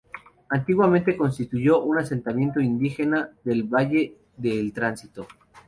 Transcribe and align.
Antiguamente, 0.49 1.15
constituyó 1.15 1.83
un 1.83 1.99
asentamiento 1.99 2.59
indígena 2.59 3.29
del 3.43 3.65
Valle 3.65 4.17
de 4.35 4.59
El 4.59 4.73
Tránsito. 4.73 5.27